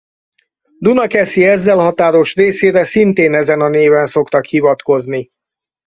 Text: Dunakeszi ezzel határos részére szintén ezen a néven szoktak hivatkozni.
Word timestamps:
Dunakeszi 0.79 1.45
ezzel 1.45 1.77
határos 1.77 2.35
részére 2.35 2.83
szintén 2.83 3.33
ezen 3.33 3.59
a 3.61 3.67
néven 3.69 4.07
szoktak 4.07 4.45
hivatkozni. 4.45 5.29